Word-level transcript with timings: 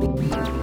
Bye. 0.00 0.59